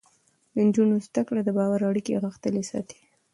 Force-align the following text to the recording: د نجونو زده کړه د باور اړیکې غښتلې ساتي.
د 0.53 0.55
نجونو 0.67 0.95
زده 1.07 1.21
کړه 1.27 1.41
د 1.43 1.49
باور 1.57 1.79
اړیکې 1.89 2.21
غښتلې 2.25 2.63
ساتي. 2.71 2.99